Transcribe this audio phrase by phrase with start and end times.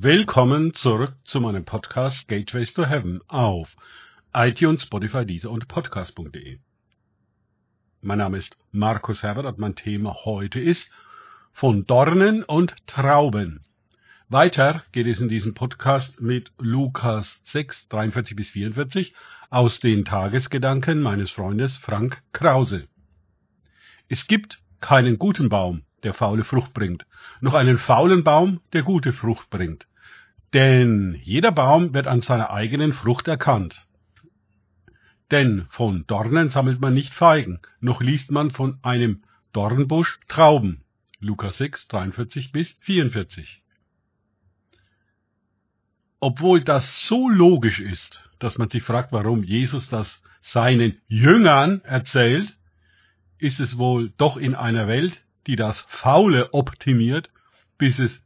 [0.00, 3.74] Willkommen zurück zu meinem Podcast Gateways to Heaven auf
[4.32, 6.60] iTunes, Spotify, Deezer und Podcast.de.
[8.00, 10.88] Mein Name ist Markus Herbert und mein Thema heute ist
[11.52, 13.64] von Dornen und Trauben.
[14.28, 19.16] Weiter geht es in diesem Podcast mit Lukas 6, 43 bis 44
[19.50, 22.86] aus den Tagesgedanken meines Freundes Frank Krause.
[24.08, 27.04] Es gibt keinen guten Baum, der faule Frucht bringt,
[27.40, 29.87] noch einen faulen Baum, der gute Frucht bringt.
[30.54, 33.86] Denn jeder Baum wird an seiner eigenen Frucht erkannt.
[35.30, 39.22] Denn von Dornen sammelt man nicht Feigen, noch liest man von einem
[39.52, 40.84] Dornbusch Trauben.
[41.20, 43.62] Lukas 6, 43 bis 44.
[46.20, 52.56] Obwohl das so logisch ist, dass man sich fragt, warum Jesus das seinen Jüngern erzählt,
[53.38, 57.30] ist es wohl doch in einer Welt, die das Faule optimiert,
[57.76, 58.22] bis es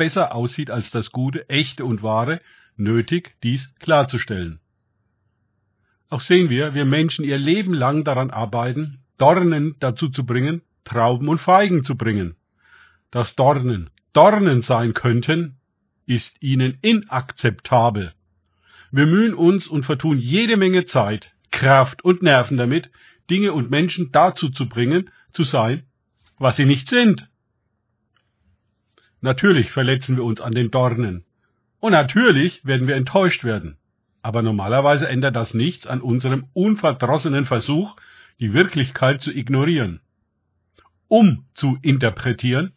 [0.00, 2.40] besser aussieht als das Gute, Echte und Wahre,
[2.78, 4.58] nötig, dies klarzustellen.
[6.08, 11.28] Auch sehen wir, wir Menschen ihr Leben lang daran arbeiten, Dornen dazu zu bringen, Trauben
[11.28, 12.36] und Feigen zu bringen.
[13.10, 15.58] Dass Dornen Dornen sein könnten,
[16.06, 18.14] ist ihnen inakzeptabel.
[18.90, 22.90] Wir mühen uns und vertun jede Menge Zeit, Kraft und Nerven damit,
[23.28, 25.82] Dinge und Menschen dazu zu bringen, zu sein,
[26.38, 27.29] was sie nicht sind.
[29.20, 31.24] Natürlich verletzen wir uns an den Dornen.
[31.78, 33.76] Und natürlich werden wir enttäuscht werden.
[34.22, 37.96] Aber normalerweise ändert das nichts an unserem unverdrossenen Versuch,
[38.38, 40.00] die Wirklichkeit zu ignorieren,
[41.08, 42.72] um zu interpretieren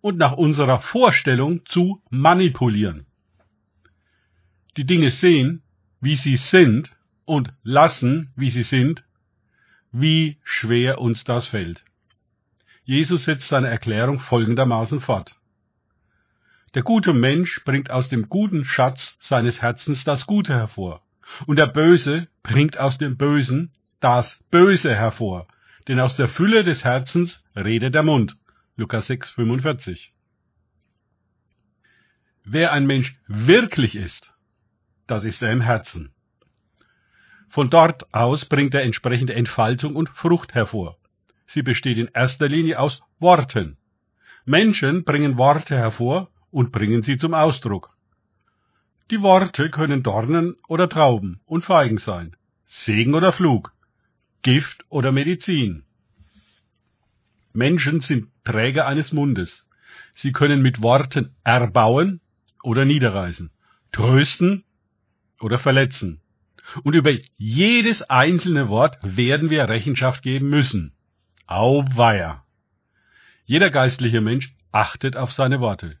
[0.00, 3.06] und nach unserer Vorstellung zu manipulieren.
[4.76, 5.62] Die Dinge sehen,
[6.00, 9.04] wie sie sind und lassen, wie sie sind,
[9.92, 11.84] wie schwer uns das fällt.
[12.84, 15.36] Jesus setzt seine Erklärung folgendermaßen fort.
[16.74, 21.02] Der gute Mensch bringt aus dem guten Schatz seines Herzens das Gute hervor,
[21.46, 25.46] und der Böse bringt aus dem Bösen das Böse hervor,
[25.86, 28.36] denn aus der Fülle des Herzens redet der Mund.
[28.76, 30.14] Lukas 6, 45.
[32.44, 34.32] Wer ein Mensch wirklich ist,
[35.06, 36.14] das ist er im Herzen.
[37.50, 40.96] Von dort aus bringt er entsprechende Entfaltung und Frucht hervor.
[41.46, 43.76] Sie besteht in erster Linie aus Worten.
[44.46, 47.96] Menschen bringen Worte hervor und bringen sie zum Ausdruck.
[49.10, 53.74] Die Worte können Dornen oder Trauben und Feigen sein, Segen oder Flug,
[54.42, 55.82] Gift oder Medizin.
[57.52, 59.66] Menschen sind Träger eines Mundes.
[60.14, 62.20] Sie können mit Worten erbauen
[62.62, 63.50] oder niederreißen,
[63.90, 64.64] trösten
[65.40, 66.20] oder verletzen.
[66.84, 70.92] Und über jedes einzelne Wort werden wir Rechenschaft geben müssen.
[71.46, 72.44] Auweia!
[73.44, 75.98] Jeder geistliche Mensch achtet auf seine Worte.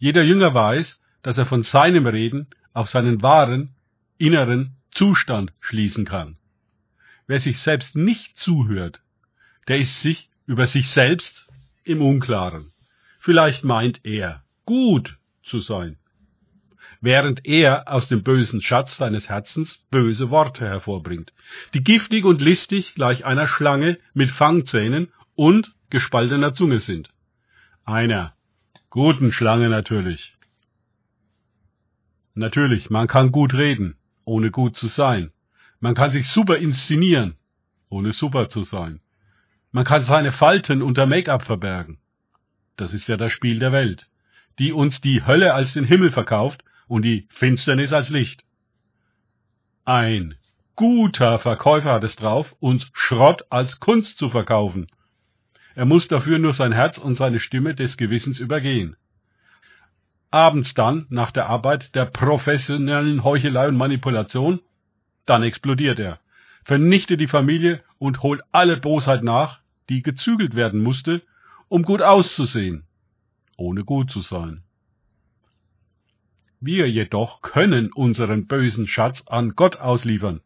[0.00, 3.74] Jeder Jünger weiß, dass er von seinem Reden auf seinen wahren,
[4.16, 6.38] inneren Zustand schließen kann.
[7.26, 9.02] Wer sich selbst nicht zuhört,
[9.68, 11.46] der ist sich über sich selbst
[11.84, 12.72] im Unklaren.
[13.18, 15.98] Vielleicht meint er, gut zu sein,
[17.02, 21.34] während er aus dem bösen Schatz seines Herzens böse Worte hervorbringt,
[21.74, 27.10] die giftig und listig gleich einer Schlange mit Fangzähnen und gespaltener Zunge sind.
[27.84, 28.34] Einer
[28.90, 30.36] guten Schlange natürlich.
[32.34, 35.30] Natürlich, man kann gut reden, ohne gut zu sein.
[35.78, 37.36] Man kann sich super inszenieren,
[37.88, 39.00] ohne super zu sein.
[39.70, 41.98] Man kann seine Falten unter Make-up verbergen.
[42.76, 44.08] Das ist ja das Spiel der Welt,
[44.58, 48.44] die uns die Hölle als den Himmel verkauft und die Finsternis als Licht.
[49.84, 50.34] Ein
[50.74, 54.88] guter Verkäufer hat es drauf, uns Schrott als Kunst zu verkaufen.
[55.74, 58.96] Er muss dafür nur sein Herz und seine Stimme des Gewissens übergehen.
[60.30, 64.60] Abends dann, nach der Arbeit der professionellen Heuchelei und Manipulation,
[65.26, 66.20] dann explodiert er,
[66.64, 71.22] vernichtet die Familie und holt alle Bosheit nach, die gezügelt werden musste,
[71.68, 72.84] um gut auszusehen,
[73.56, 74.62] ohne gut zu sein.
[76.60, 80.40] Wir jedoch können unseren bösen Schatz an Gott ausliefern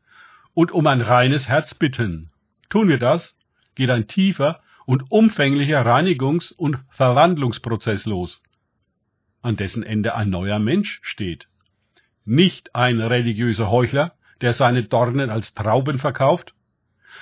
[0.55, 2.31] und um ein reines Herz bitten.
[2.70, 3.37] Tun wir das,
[3.75, 8.42] geht ein tiefer und umfänglicher Reinigungs- und Verwandlungsprozess los,
[9.42, 11.48] an dessen Ende ein neuer Mensch steht.
[12.25, 16.54] Nicht ein religiöser Heuchler, der seine Dornen als Trauben verkauft.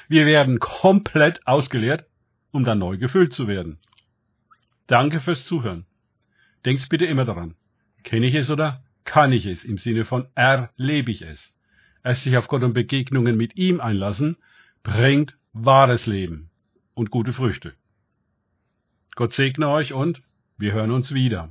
[0.08, 2.06] Wir werden komplett ausgeleert,
[2.50, 3.78] um dann neu gefüllt zu werden.
[4.86, 5.86] Danke fürs Zuhören.
[6.64, 7.54] Denkt bitte immer daran.
[8.04, 11.52] Kenne ich es oder kann ich es im Sinne von erlebe ich es?
[12.04, 14.36] Erst sich auf Gott und Begegnungen mit ihm einlassen,
[14.82, 16.51] bringt wahres Leben
[16.94, 17.74] und gute Früchte.
[19.14, 20.22] Gott segne euch und
[20.58, 21.50] wir hören uns wieder.